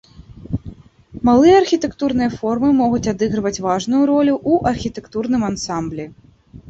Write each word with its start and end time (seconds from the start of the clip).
Малыя 1.27 1.55
архітэктурныя 1.63 2.29
формы 2.39 2.69
могуць 2.81 3.03
адыгрываць 3.13 3.63
важную 3.67 4.01
ролю 4.11 4.35
ў 4.51 4.75
архітэктурным 4.75 5.41
ансамблі. 5.51 6.05